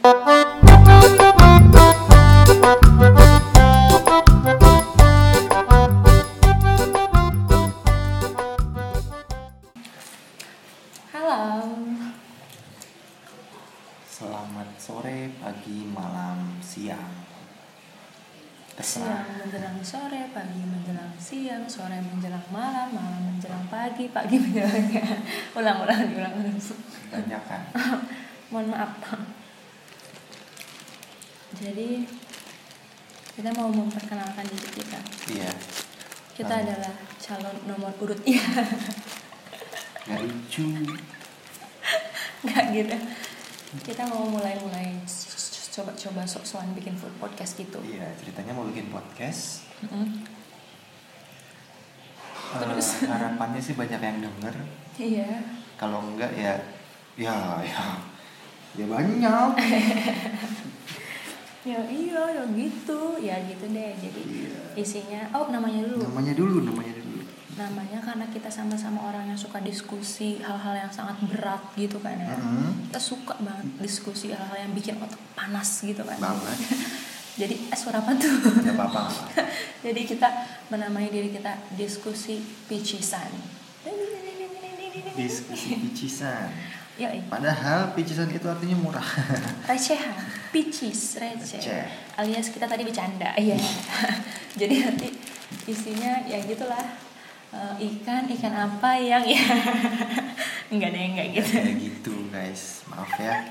[0.00, 0.16] Halo.
[14.08, 16.96] Selamat sore, pagi, malam, siang.
[18.72, 19.04] Terserah.
[19.04, 24.96] Siang menjelang sore, pagi menjelang siang, sore menjelang malam, malam menjelang pagi, pagi menjelang
[25.60, 26.56] ulang ulang ulang ulang.
[27.12, 27.68] Banyak kan?
[28.48, 29.29] Mohon maaf.
[31.60, 32.08] Jadi
[33.30, 35.00] kita mau memperkenalkan diri kita.
[35.30, 35.52] Iya.
[36.32, 36.62] Kita Hmm.
[36.64, 38.40] adalah calon nomor urut ya,
[40.02, 40.64] Gak lucu.
[42.44, 42.96] nggak gitu.
[43.84, 44.96] Kita mau mulai-mulai
[45.70, 47.78] coba-coba sok-sokan bikin food podcast gitu.
[47.84, 49.68] Iya, ceritanya mau bikin podcast.
[49.84, 50.24] Mm-mm.
[52.50, 53.06] Eh, Terus?
[53.06, 54.54] harapannya sih banyak yang denger.
[54.98, 55.30] Iya.
[55.76, 56.56] Kalau enggak ya,
[57.14, 57.84] ya, ya,
[58.74, 59.50] ya banyak.
[61.60, 63.92] Ya iya, ya gitu, ya gitu deh.
[64.00, 64.80] Jadi Iya.
[64.80, 66.08] isinya, oh namanya dulu.
[66.08, 67.20] Namanya dulu, namanya dulu.
[67.60, 72.32] Namanya karena kita sama-sama orang yang suka diskusi hal-hal yang sangat berat gitu kan ya.
[72.32, 72.88] Mhm.
[72.88, 76.16] Kita suka banget diskusi hal-hal yang bikin otak panas gitu kan.
[76.16, 76.56] Banget.
[77.40, 78.32] Jadi eh suara apa tuh?
[78.40, 79.12] Gak apa-apa.
[79.84, 80.28] Jadi kita
[80.72, 83.28] menamai diri kita diskusi picisan.
[85.12, 86.48] Diskusi picisan.
[87.00, 87.20] Yoi.
[87.26, 89.08] Padahal picisan itu artinya murah.
[89.70, 90.12] recehan
[90.50, 91.86] picis receh Receh.
[92.16, 93.54] alias kita tadi bercanda iya
[94.60, 95.08] jadi nanti
[95.64, 97.08] isinya ya gitulah
[97.50, 99.42] Eh, ikan ikan apa yang ya
[100.70, 103.42] enggak deh enggak gitu Kayak gitu guys, maaf ya.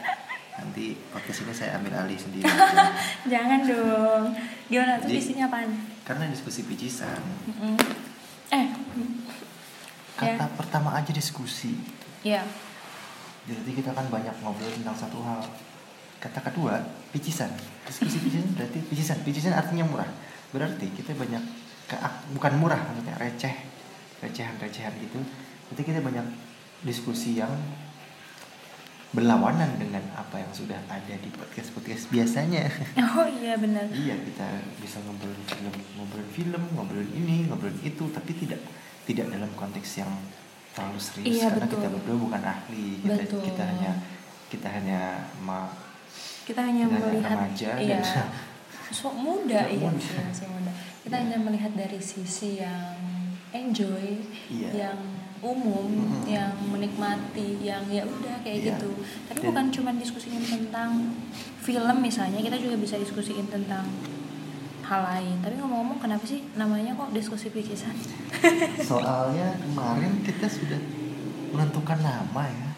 [0.55, 2.47] Nanti podcast ini saya ambil alih sendiri.
[3.27, 4.31] jangan dong
[4.67, 5.75] gimana tuh isinya apaan
[6.07, 7.75] Karena diskusi picisan, Mm-mm.
[8.49, 8.71] eh
[10.15, 10.47] kata Ya.
[10.49, 11.75] pertama aja diskusi.
[12.21, 12.39] ya
[13.49, 15.41] Jadi kita kan banyak ngobrol tentang satu hal.
[16.21, 16.77] Kata kedua,
[17.09, 17.49] picisan.
[17.87, 19.17] Diskusi picisan berarti picisan.
[19.25, 20.09] Picisan artinya murah.
[20.53, 21.41] Berarti kita banyak
[21.89, 21.97] ke
[22.37, 23.55] bukan murah maksudnya receh.
[24.21, 25.17] Recehan-recehan gitu.
[25.71, 26.25] Berarti kita banyak
[26.85, 27.51] diskusi yang
[29.09, 32.69] berlawanan dengan apa yang sudah ada di podcast-podcast biasanya.
[33.17, 34.45] oh iya benar Iya kita
[34.77, 38.61] bisa ngobrolin film, ngobrolin film, ngobrolin ini, ngobrolin itu, tapi tidak
[39.09, 40.11] tidak dalam konteks yang
[40.71, 41.75] terlalu serius Iya, karena betul.
[41.75, 43.41] kita berdua bukan ahli, kita Betul.
[43.43, 43.91] kita hanya
[44.47, 44.99] kita hanya
[45.39, 45.69] ma,
[46.43, 48.27] kita hanya kita hanya melihat remaja iya dan
[48.89, 50.17] so muda Ya, iya muda.
[50.23, 51.21] masih, muda kita Iya.
[51.21, 52.97] hanya melihat dari sisi yang
[53.49, 54.17] enjoy
[54.49, 54.69] Iya.
[54.85, 54.99] yang
[55.39, 56.27] umum Mm-mm.
[56.27, 58.67] yang menikmati yang ya udah kayak Iya.
[58.75, 58.91] gitu
[59.25, 61.15] tapi Dan- bukan cuma diskusiin tentang
[61.59, 63.85] film misalnya kita juga bisa diskusiin tentang
[64.89, 67.93] hal lain tapi ngomong-ngomong kenapa sih namanya kok diskusi picisan
[68.89, 70.81] soalnya kemarin kita sudah
[71.49, 72.69] menentukan nama ya,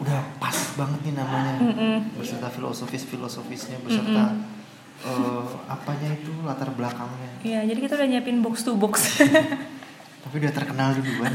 [0.00, 2.16] udah pas banget nih namanya, Mm-mm.
[2.16, 5.04] beserta filosofis filosofisnya, beserta Mm-mm.
[5.04, 9.20] eh, apanya itu latar belakangnya, Iya, jadi kita udah nyiapin box to box.
[10.24, 11.32] tapi udah terkenal duluan.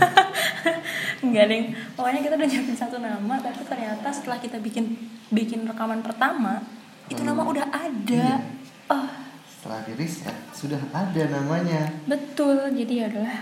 [1.25, 1.65] Enggak, Deng.
[1.93, 4.97] Pokoknya kita udah nyiapin satu nama, tapi ternyata setelah kita bikin
[5.29, 6.61] bikin rekaman pertama,
[7.05, 7.29] itu Hmm.
[7.29, 8.25] nama udah ada.
[8.41, 8.54] Iya.
[8.87, 9.07] Oh,
[9.47, 11.89] Setelah di riset sudah ada namanya.
[12.05, 12.69] betul.
[12.69, 13.39] Jadi ya udahlah.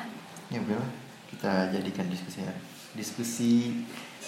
[0.47, 0.91] Ya udahlah,
[1.27, 2.39] kita jadikan diskusi
[2.93, 3.51] diskusi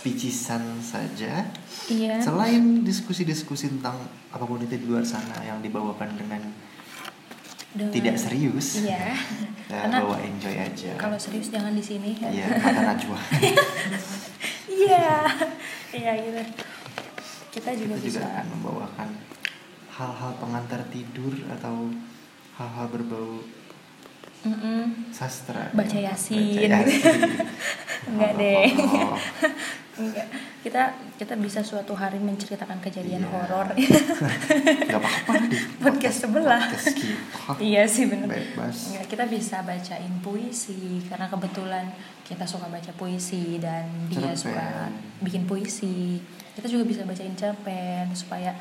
[0.01, 1.47] picisan saja.
[1.87, 2.19] Iya.
[2.19, 3.95] Selain diskusi-diskusi tentang
[4.27, 6.43] apa pun itu di luar sana yang dibawakan dengan
[7.71, 9.11] Dengan- tidak serius, Iya.
[9.11, 10.91] kita Karena bawa enjoy aja.
[10.95, 12.15] kalau serius jangan di sini.
[12.17, 13.19] Iya, kata Najwa.
[14.67, 15.07] Iya.
[15.91, 16.41] Iya gitu.
[17.51, 18.19] Kita juga kita bisa.
[18.19, 19.09] juga akan membawakan
[19.95, 21.87] hal-hal pengantar tidur atau
[22.53, 23.39] hal-hal berbau
[24.41, 25.09] Mm-mm.
[25.09, 25.73] sastra.
[25.73, 26.69] Baca Yasin.
[26.69, 27.19] Baca Yasin.
[28.05, 28.67] Enggak Oh, deh.
[28.77, 29.17] oh, oh.
[29.95, 30.27] Enggak.
[30.61, 30.81] Kita
[31.15, 33.31] kita bisa suatu hari menceritakan kejadian Iya.
[33.31, 33.67] horor.
[34.89, 36.61] Gak apa-apa di Podcast sebelah.
[36.61, 38.05] podcast iya sih.
[38.05, 38.91] Bebas.
[38.91, 41.85] Enggak, kita bisa bacain puisi karena kebetulan
[42.21, 44.37] kita suka baca puisi dan dia Cerpen.
[44.37, 44.67] suka
[45.23, 46.19] bikin puisi.
[46.53, 48.53] Kita juga bisa bacain cerpen supaya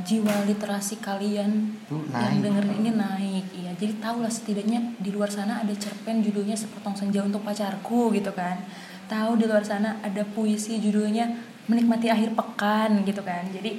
[0.00, 2.42] jiwa literasi kalian Tuh, yang naik.
[2.42, 3.46] dengerin ini naik.
[3.52, 8.10] Iya, jadi tahu lah setidaknya di luar sana ada cerpen judulnya Sepotong Senja untuk Pacarku
[8.10, 8.60] gitu kan.
[9.06, 11.26] Tahu di luar sana ada puisi judulnya
[11.66, 13.46] Menikmati Akhir Pekan gitu kan.
[13.48, 13.78] Jadi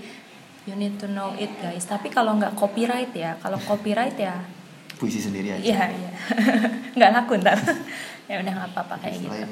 [0.64, 1.84] you need to know it guys.
[1.84, 4.38] Tapi kalau nggak copyright ya, kalau copyright ya
[4.96, 5.64] Puisi sendiri aja.
[5.66, 6.12] Iya, iya.
[6.96, 7.58] nggak laku ntar.
[8.30, 9.46] ya udah nggak apa-apa kayak gitu.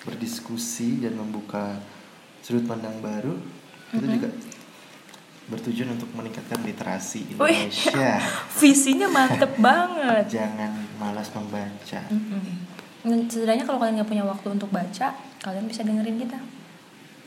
[0.00, 1.76] Berdiskusi dan membuka
[2.40, 3.36] sudut pandang baru,
[3.92, 4.14] itu Mhm.
[4.16, 4.28] juga
[5.50, 7.66] bertujuan untuk meningkatkan literasi Wih.
[7.66, 8.22] Indonesia.
[8.60, 10.24] Visinya mantep banget.
[10.32, 12.00] Jangan malas membaca.
[12.06, 12.42] Mm-mm.
[13.00, 16.38] Dan Setidaknya kalau kalian nggak punya waktu untuk baca, kalian bisa dengerin kita.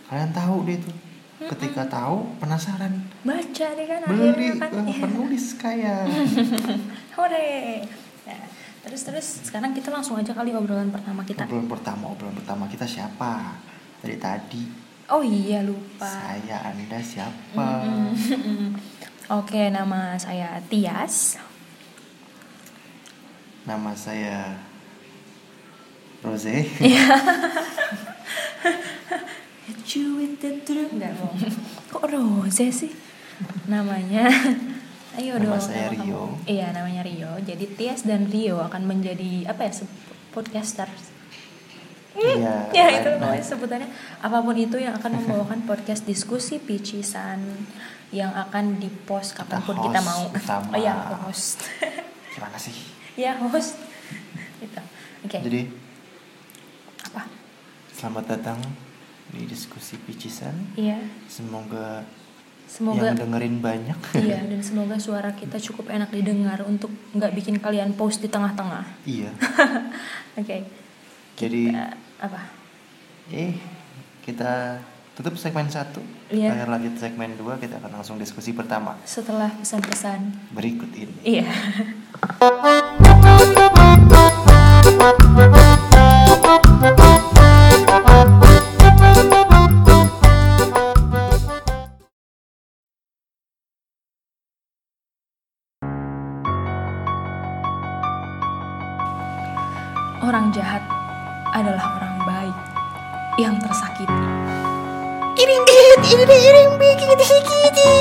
[0.06, 0.96] Kalian tahu deh tuh
[1.44, 4.96] ketika tahu penasaran baca deh kan beli akhirnya kan Iya.
[5.02, 6.08] penulis kaya
[7.18, 7.84] Hore.
[8.24, 8.44] Nah,
[8.82, 11.44] terus terus sekarang kita langsung aja kali obrolan pertama kita.
[11.44, 13.60] obrolan pertama obrolan pertama kita siapa
[14.00, 14.64] dari tadi
[15.08, 16.08] Oh iya lupa.
[16.08, 17.68] saya anda siapa.
[19.40, 21.38] Oke, nama saya Tias.
[23.64, 24.60] nama saya
[26.20, 27.08] Rose Iya.
[29.64, 30.92] Hit you with the truth.
[30.92, 31.40] Enggak bohong.
[31.88, 32.92] Kok Rose sih?
[33.68, 34.28] Namanya.
[35.20, 35.62] Ayo Nama dong.
[35.62, 36.04] saya kamu.
[36.04, 36.24] Rio.
[36.44, 37.32] Iya, namanya Rio.
[37.40, 39.72] Jadi Tias dan Rio akan menjadi apa ya?
[40.34, 40.90] Podcaster.
[42.14, 43.90] Iya ya itu pokoknya sebutannya.
[44.22, 47.42] Apa pun itu yang akan membawakan podcast diskusi picisan
[48.14, 50.24] yang akan di post kapan pun kita host mau.
[50.30, 50.70] utama.
[50.70, 50.94] oh ya
[51.26, 51.66] host.
[52.30, 52.74] Terima kasih
[53.18, 53.78] ya host.
[54.62, 54.82] Gitu.
[55.26, 55.38] Oke.
[55.42, 55.62] Jadi
[57.10, 57.26] apa?
[57.94, 58.60] selamat datang
[59.34, 60.54] di diskusi picisan.
[60.78, 61.02] Iya.
[61.26, 62.06] Semoga,
[62.70, 63.98] semoga yang dengerin banyak.
[64.14, 68.86] Iya dan semoga suara kita cukup enak didengar untuk nggak bikin kalian post di tengah-tengah.
[69.10, 69.34] Iya.
[70.40, 70.70] Oke.
[71.34, 72.40] Jadi Kita- apa?
[73.28, 73.60] Eh
[74.24, 74.80] kita
[75.12, 76.00] tutup segmen satu.
[76.32, 78.96] Akan lanjut segmen dua kita akan langsung diskusi pertama.
[79.04, 80.56] Setelah pesan-pesan.
[80.56, 81.44] Berikut ini.
[81.44, 81.52] Iya.
[82.40, 82.96] Orang
[105.44, 107.92] Iring dit, iring iring bikin disakiti.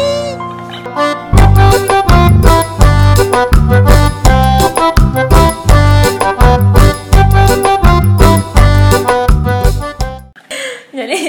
[10.95, 11.21] Jadi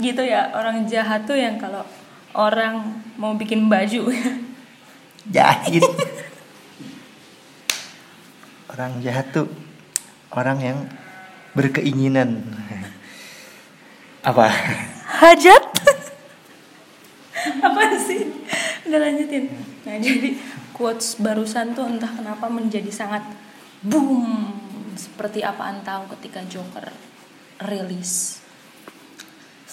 [0.00, 1.84] gitu ya orang jahat tuh yang kalau
[2.32, 4.08] orang mau bikin baju.
[5.28, 5.84] Jahit
[8.72, 9.52] orang jahat tuh
[10.32, 10.78] orang yang
[11.52, 12.40] berkeinginan.
[14.24, 14.48] Apa
[15.22, 15.64] hajat.
[17.62, 18.26] Apa sih?
[18.90, 19.46] Udah lanjutin.
[19.86, 20.34] Nah jadi
[20.74, 23.22] quotes barusan tuh entah kenapa menjadi sangat
[23.86, 24.50] boom.
[24.98, 26.90] Seperti apaan tahu ketika Joker
[27.64, 28.42] rilis.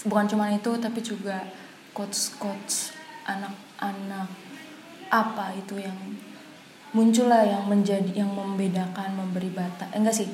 [0.08, 1.44] Bukan cuma itu tapi juga
[1.92, 2.96] quotes quotes
[3.28, 4.30] anak-anak
[5.10, 5.98] apa itu yang
[6.94, 10.30] muncullah yang menjadi yang membedakan memberi bata eh, enggak sih.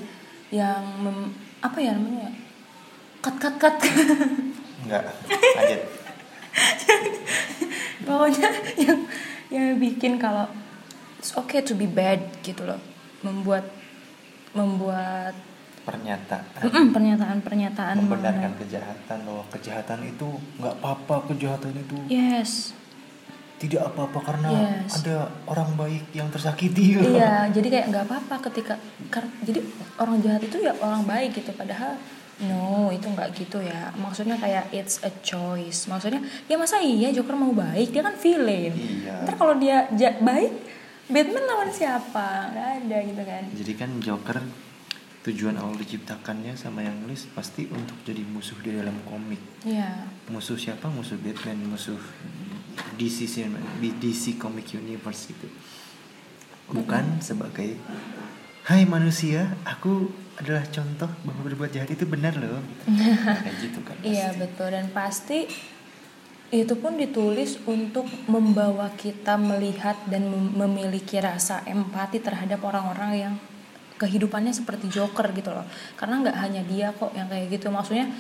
[0.54, 1.34] Yang mem-
[1.66, 2.30] apa ya namanya?
[3.26, 3.76] Cut cut cut
[4.86, 5.04] enggak.
[5.28, 5.82] Lanjut.
[8.06, 9.00] Pokoknya yang
[9.50, 10.46] yang bikin kalau
[11.18, 12.80] it's okay to be bad gitu loh.
[13.22, 13.66] Membuat
[14.52, 15.34] membuat
[15.82, 16.42] pernyataan.
[16.64, 22.74] Mm, pernyataan-pernyataan membenarkan mengenai- kejahatan bahwa kejahatan itu nggak apa-apa kejahatan itu yes.
[23.56, 25.00] tidak apa-apa karena Yes.
[25.00, 26.98] ada orang baik yang tersakiti.
[27.14, 28.76] Iya jadi kayak nggak apa-apa ketika
[29.08, 29.62] kar- jadi
[29.96, 31.54] orang jahat itu ya orang baik gitu.
[31.54, 32.02] Padahal
[32.44, 33.96] no itu nggak gitu ya.
[33.96, 35.88] Maksudnya kayak it's a choice.
[35.88, 36.20] Maksudnya
[36.52, 37.96] ya masa iya Joker mau baik?
[37.96, 38.74] Dia kan villain.
[38.76, 39.24] Iya.
[39.24, 40.52] ntar kalau dia ja- baik
[41.08, 42.52] Batman lawan siapa?
[42.52, 43.44] Nggak ada gitu kan.
[43.56, 44.38] Jadi kan Joker
[45.26, 49.42] tujuan awal diciptakannya sama yang nulis pasti untuk jadi musuh di dalam komik.
[49.64, 50.06] Iya.
[50.30, 50.92] Musuh siapa?
[50.92, 51.98] Musuh Batman musuh
[52.96, 53.48] DC
[54.00, 55.48] DC Comic Universe gitu
[56.72, 57.78] bukan sebagai
[58.66, 62.60] Hai manusia aku adalah contoh bahwa berbuat jahat itu benar loh.
[63.44, 63.96] Kayak gitu kan.
[64.04, 64.68] Iya betul.
[64.76, 65.48] Dan pasti
[66.52, 73.34] itu pun ditulis untuk membawa kita melihat dan mem- memiliki rasa empati terhadap orang-orang yang
[73.96, 75.64] kehidupannya seperti Joker gitu loh.
[75.96, 77.72] Karena nggak hanya dia kok yang kayak gitu.
[77.72, 78.12] Maksudnya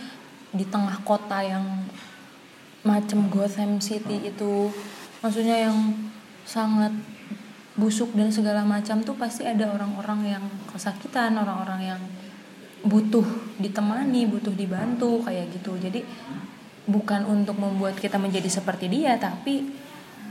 [0.55, 1.83] di tengah kota yang
[2.85, 4.69] macam Gotham City itu
[5.19, 5.77] maksudnya yang
[6.45, 6.93] sangat
[7.75, 12.01] busuk dan segala macam tuh pasti ada orang-orang yang kesakitan, orang-orang yang
[12.87, 13.25] butuh
[13.59, 15.75] ditemani, butuh dibantu kayak gitu.
[15.75, 16.05] Jadi
[16.87, 19.67] bukan untuk membuat kita menjadi seperti dia, tapi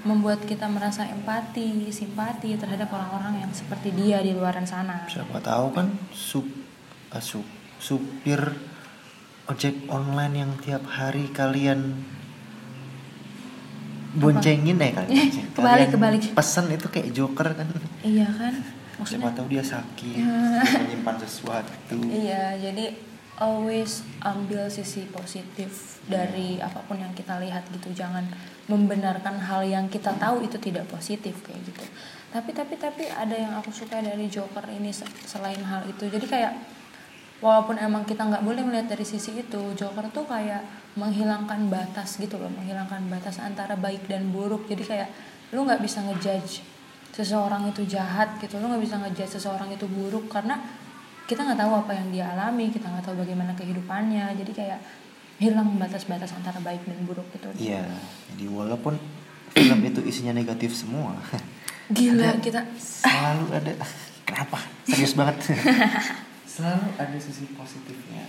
[0.04, 5.08] membuat kita merasa empati, simpati terhadap orang-orang yang seperti dia di luaran sana.
[5.08, 6.44] siapa tahu kan sup,
[7.08, 8.40] ah, sup- supir
[9.48, 12.00] ojek online yang tiap hari kalian
[14.14, 15.46] boncengin eh kalian Eh, bonceng.
[15.52, 16.22] kebalik, kebalik.
[16.32, 17.66] pesan itu kayak joker kan
[18.00, 18.54] Iya kan?
[18.54, 20.62] siapa Maksudnya tahu dia sakit Ya.
[20.62, 22.84] dia menyimpan sesuatu Iya, jadi
[23.36, 27.90] always ambil sisi positif dari apa pun yang kita lihat gitu.
[27.92, 28.22] Jangan
[28.68, 31.82] membenarkan hal yang kita tahu itu tidak positif kayak gitu.
[32.30, 36.06] Tapi tapi tapi ada yang aku suka dari Joker ini se- selain hal itu.
[36.06, 36.52] Jadi kayak
[37.42, 40.62] walaupun emang kita nggak boleh melihat dari sisi itu Joker tuh kayak
[40.94, 45.08] menghilangkan batas gitu loh menghilangkan batas antara baik dan buruk jadi kayak
[45.50, 46.62] lu nggak bisa ngejudge
[47.10, 50.58] seseorang itu jahat gitu lu nggak bisa ngejudge seseorang itu buruk karena
[51.24, 54.80] kita nggak tahu apa yang dia alami kita nggak tahu bagaimana kehidupannya jadi kayak
[55.42, 57.82] hilang batas-batas antara baik dan buruk gitu Iya,
[58.30, 58.94] jadi walaupun
[59.50, 61.18] film itu isinya negatif semua,
[61.90, 63.72] gila Ada- kita selalu ada
[64.22, 64.58] kenapa?
[64.86, 65.36] Serius banget.
[66.54, 68.22] selalu ada sisi positifnya.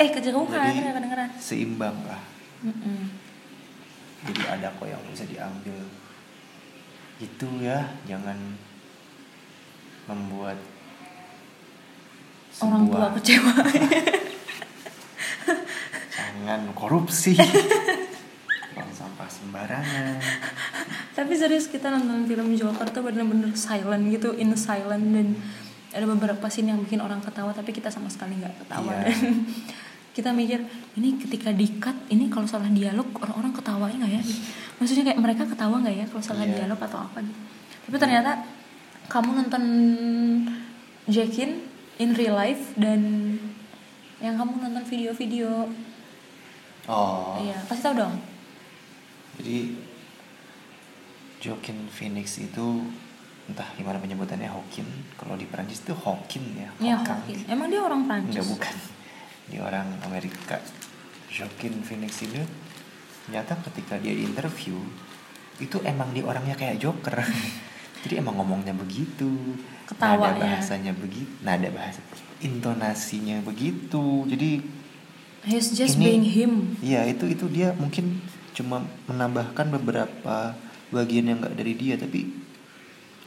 [0.00, 2.22] eh ya kedengeran Seimbang lah.
[2.64, 3.12] Mm-mm.
[4.24, 5.84] Jadi ada kok yang bisa diambil.
[7.20, 8.56] Itu ya, jangan
[10.08, 10.56] membuat
[12.58, 13.54] orang tua kecewa
[16.16, 17.36] jangan korupsi.
[18.74, 20.16] Buang sampah sembarangan.
[21.12, 25.34] tapi serius kita nonton film Joker tuh bener-bener silent gitu in silent dan
[25.88, 29.08] ada beberapa scene yang bikin orang ketawa tapi kita sama sekali nggak ketawa Iya.
[29.08, 29.44] dan
[30.16, 30.58] kita mikir
[30.94, 34.22] ini ketika di cut ini kalau salah dialog orang-orang ketawain nggak ya
[34.76, 36.54] maksudnya kayak mereka ketawa nggak ya kalau salah Iya.
[36.58, 37.40] dialog atau apa gitu
[37.86, 38.32] tapi ternyata
[39.06, 39.64] kamu nonton
[41.06, 41.64] Jackin
[41.96, 43.00] in real life dan
[44.18, 45.70] yang kamu nonton video-video
[46.84, 47.36] Oh.
[47.38, 48.16] iya pasti tahu dong
[49.36, 49.76] Jadi
[51.38, 52.80] Joaquin Phoenix itu
[53.48, 54.84] entah gimana penyebutannya Hawkin.
[55.16, 56.68] Kalau di Perancis itu Hawkin ya.
[56.78, 57.24] Iya, Hawkang.
[57.24, 57.38] Hawking.
[57.48, 58.32] Emang dia orang Prancis?
[58.36, 58.74] Enggak bukan.
[59.48, 60.56] Dia orang Amerika.
[61.28, 62.40] Joaquin Phoenix ini
[63.28, 64.80] ternyata ketika dia di interview
[65.60, 67.20] itu emang dia orangnya kayak Joker.
[68.04, 69.56] Jadi emang ngomongnya begitu.
[69.84, 70.36] Ketawanya.
[70.36, 71.32] Nada bahasanya begitu.
[71.44, 72.00] Nada bahasa
[72.40, 74.24] intonasinya begitu.
[74.28, 74.50] Jadi
[75.48, 76.52] He's just Ini- being him.
[76.82, 78.20] Iya itu itu dia mungkin
[78.52, 80.52] cuma menambahkan beberapa
[80.90, 82.26] bagian yang nggak dari dia tapi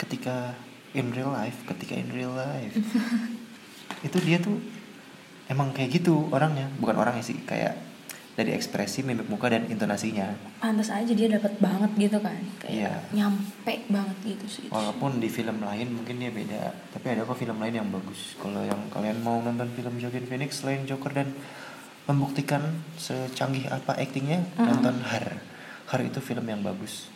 [0.01, 0.57] ketika
[0.91, 2.73] in real life ketika in real life
[4.07, 4.57] itu dia tuh
[5.45, 7.77] emang kayak gitu orangnya bukan orangnya sih kayak
[8.31, 12.39] dari ekspresi mimik muka dan intonasinya Pantas aja dia dapat banget gitu kan.
[12.57, 12.93] Kayak Iya.
[13.13, 14.65] nyampe banget gitu sih.
[14.71, 18.63] walaupun di film lain mungkin dia beda tapi ada kok film lain yang bagus kalau
[18.63, 21.35] yang kalian mau nonton film Joaquin Phoenix selain Joker dan
[22.07, 22.63] membuktikan
[22.95, 24.63] secanggih apa aktingnya Mm-mm.
[24.65, 25.37] nonton Her
[25.87, 27.11] Her itu film yang bagus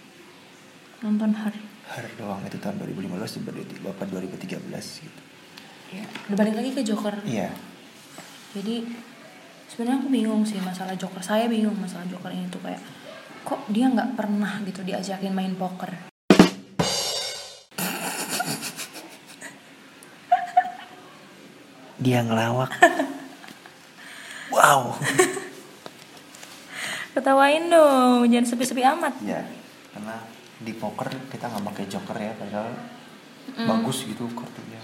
[0.99, 1.59] Nonton hari.
[1.85, 4.57] Her doang itu tahun 2015 berarti bapak 2013
[5.01, 5.21] gitu
[5.85, 6.01] Ya.
[6.27, 7.13] Udah balik lagi ke Joker.
[7.23, 7.53] iya
[8.51, 8.83] Jadi
[9.69, 11.21] sebenarnya aku bingung sih masalah Joker.
[11.21, 12.81] Saya bingung masalah Joker ini tuh kayak
[13.41, 16.09] kok dia nggak pernah gitu diajakin main poker.
[21.97, 22.71] dia ngelawak
[24.51, 24.91] wow
[27.15, 29.15] Ketawain dong, jangan sepi-sepi amat.
[29.23, 29.39] ya
[29.95, 30.19] karena
[30.57, 32.69] di poker kita nggak pakai joker ya padahal
[33.45, 33.69] Mm.
[33.69, 34.81] bagus gitu kartunya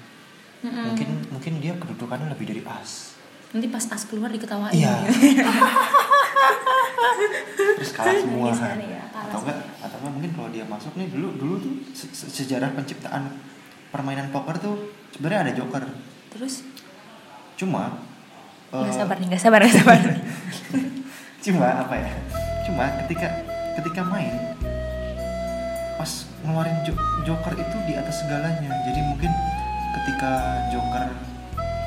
[0.61, 0.93] Mm-mm.
[0.93, 3.17] mungkin mungkin dia kedudukannya lebih dari as
[3.51, 4.69] Nanti pas as keluar diketawain.
[4.71, 5.01] Iya.
[7.75, 11.07] terus kalah semua kan ya, kalah atau enggak atau enggak mungkin kalau dia masuk nih
[11.09, 13.33] dulu dulu tuh se- se- sejarah penciptaan
[13.89, 14.75] permainan poker tuh
[15.11, 15.83] sebenarnya ada joker
[16.29, 16.63] Terus
[17.57, 17.97] cuma
[18.69, 19.99] nggak eh, sabar nih, nggak sabar, nggak sabar.
[21.45, 22.11] cuma apa ya
[22.63, 23.27] cuma ketika
[23.75, 24.31] ketika main
[26.01, 29.29] pas ngeluarin jo- joker itu di atas segalanya jadi mungkin
[29.93, 30.31] ketika
[30.67, 31.13] joker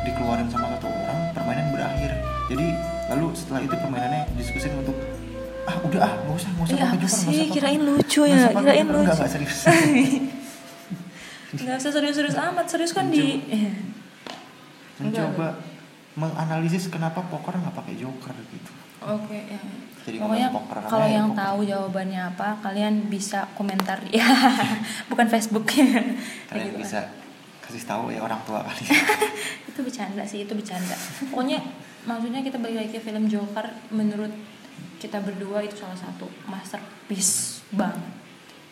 [0.04, 2.14] dikeluarin sama satu orang permainan berakhir
[2.46, 2.66] jadi
[3.10, 4.94] lalu setelah itu permainannya diskusin untuk
[5.64, 7.26] ah udah ah nggak usah nggak usah Iya pakai joker sih?
[7.26, 9.02] usah Kirain lucu ya, kirain joker." lucu.
[9.02, 9.58] nggak nggak serius
[11.54, 13.38] Nggak usah serius-serius amat, serius kan di.
[13.46, 13.70] Iya.
[14.94, 15.58] mencoba
[16.14, 18.70] menganalisis kenapa poker nggak pakai joker gitu
[19.04, 19.60] Oke, ya.
[20.04, 20.48] Jadi Pokoknya
[20.84, 21.40] kalau yang poker.
[21.40, 24.24] tahu jawabannya apa, kalian bisa komentar ya,
[25.08, 25.64] bukan Facebook.
[26.52, 26.80] Kalian gitu.
[26.84, 27.08] bisa
[27.64, 28.92] kasih tahu ya orang tua kalian
[29.72, 30.92] itu bercanda sih, itu bercanda.
[31.32, 31.64] Pokoknya
[32.04, 34.28] maksudnya kita balik lagi ke film Joker, menurut
[35.00, 38.04] kita berdua itu salah satu masterpiece banget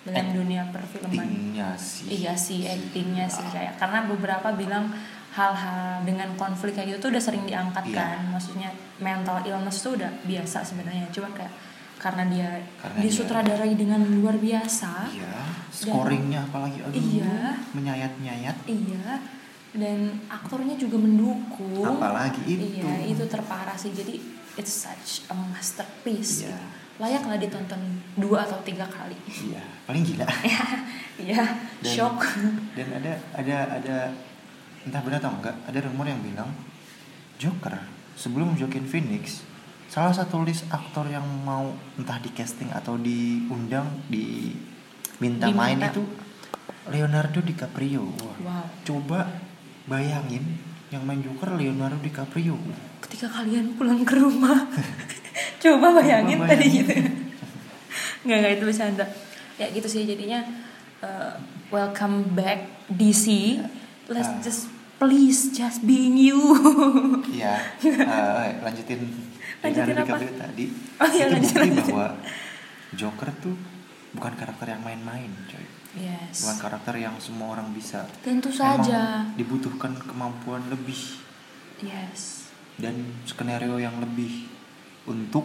[0.05, 1.15] dalam dunia perfilman.
[1.15, 4.91] Actingnya sih Iya sih, actingnya sih kayak karena beberapa bilang
[5.33, 7.97] hal-hal dengan konflik kayak gitu tuh udah sering diangkat Iya.
[7.97, 11.53] kan, maksudnya mental illness tuh udah biasa sebenarnya, cuma kayak
[11.97, 17.57] karena dia Karena disutradarai dengan luar biasa, Iya, scoringnya apalagi aduh Iya.
[17.73, 18.57] menyayat-nyayat.
[18.67, 19.23] iya,
[19.73, 19.99] dan
[20.29, 21.81] aktornya juga mendukung.
[21.97, 22.83] Apalagi itu.
[22.83, 23.89] Iya, itu terparah sih.
[23.89, 24.21] Jadi
[24.59, 26.45] it's such a masterpiece.
[26.45, 26.53] Iya.
[26.53, 26.67] gitu.
[27.01, 27.81] Layaklah ditonton
[28.15, 29.17] dua atau tiga kali.
[29.25, 30.29] Iya, paling gila.
[31.23, 31.45] Iya,
[31.79, 32.19] Dan- shock.
[32.75, 33.97] Dan ada ada ada
[34.83, 36.51] entah benar atau enggak, ada rumor yang bilang
[37.39, 37.79] Joker
[38.15, 39.43] sebelum Joaquin Phoenix
[39.87, 44.57] salah satu list aktor yang mau entah di casting atau diundang di
[45.21, 45.53] minta Diminta.
[45.53, 46.03] main itu
[46.89, 48.03] Leonardo DiCaprio.
[48.03, 48.67] Wah, Wow.
[48.83, 49.21] Coba
[49.87, 50.43] bayangin
[50.91, 52.55] yang main Joker Leonardo DiCaprio
[53.03, 54.62] ketika kalian pulang ke rumah
[55.62, 56.79] coba bayangin Coba tadi bayangin.
[56.85, 56.95] gitu
[58.23, 59.07] nggak nggak itu bercanda
[59.57, 60.41] ya gitu sih jadinya
[61.01, 61.35] uh,
[61.69, 63.59] welcome back DC
[64.12, 64.40] let's Ah.
[64.40, 66.38] just please just being you
[67.33, 69.02] Iya, eh, lanjutin
[69.59, 70.19] Lanjutin apa?
[70.19, 70.64] Tadi.
[70.99, 71.92] Oh iya, itu lanjutin, bukti lanjutin.
[71.92, 72.09] bahwa
[72.92, 73.57] Joker tuh
[74.12, 75.64] bukan karakter yang main-main, coy.
[75.97, 78.04] yes Bukan karakter yang semua orang bisa.
[78.21, 80.99] tentu saja dibutuhkan kemampuan lebih
[81.78, 84.47] yes dan skenario yang lebih
[85.04, 85.45] untuk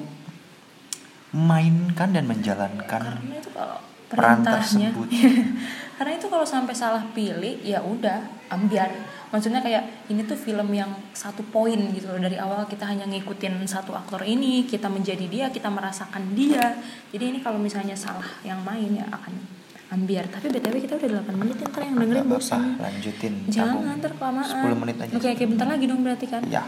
[1.29, 2.87] memainkan dan menjalankan
[3.19, 5.07] karena itu kalau peran tersebut.
[5.97, 8.21] karena itu kalau sampai salah pilih ya udah
[8.53, 8.93] ambiar
[9.27, 12.21] maksudnya kayak ini tuh film yang satu poin gitu loh.
[12.21, 16.79] Dari awal kita hanya ngikutin satu aktor ini kita menjadi dia kita merasakan dia.
[17.11, 21.39] Jadi ini kalau misalnya salah yang main ya akan ambiar tapi btw kita udah 8
[21.39, 22.75] menit ntar yang dengerin bosan.
[22.75, 23.33] lanjutin.
[23.47, 24.67] jangan ntar kelamaan.
[24.67, 25.13] 10 menit aja.
[25.15, 26.43] oke oke bentar lagi dong berarti kan?
[26.51, 26.67] Ya.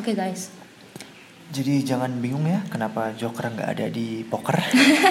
[0.00, 0.48] oke guys
[1.48, 4.60] Jadi jangan bingung ya kenapa Joker nggak ada di poker.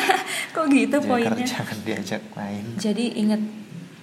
[0.53, 2.65] kok gitu Joker poinnya jangan diajak main.
[2.77, 3.41] Jadi ingat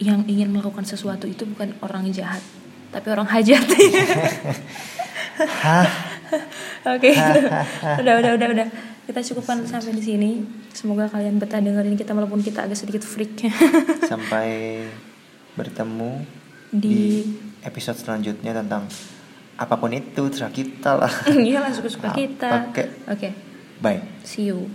[0.03, 2.43] yang ingin melakukan sesuatu itu bukan orang jahat,
[2.91, 3.63] tapi orang hajat.
[5.63, 5.87] Hah?
[6.95, 7.15] Oke,
[8.03, 8.67] udah udah udah udah.
[9.05, 10.31] Kita cukupkan sampai di sini.
[10.75, 13.47] Semoga kalian betah dengerin kita walaupun kita agak sedikit freak
[14.11, 14.83] Sampai
[15.55, 16.27] bertemu
[16.75, 17.03] Di- di
[17.63, 18.91] episode selanjutnya tentang
[19.55, 21.13] apa pun itu terserah kita lah.
[21.49, 22.71] Iya lah suka-suka kita.
[22.71, 22.85] Oke.
[23.07, 23.29] Oke,
[23.79, 24.03] Bye.
[24.27, 24.67] see you.